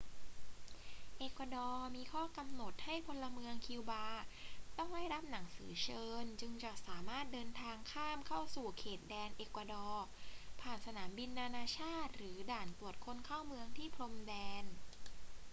[1.17, 4.05] เอกวาดอร์มีข้อกำหนดให้พลเมืองคิวบา
[4.77, 10.05] ต้องได้รับหนังสือเชิญจึงจะสามารถเดินทางข้ามเข้าสู่เขตแดนเอกวาดอร์
[10.61, 14.63] ผ่านสนามบินนานาชาติหรือด่านตรวจคนเข้าเมืองที่พรมแดน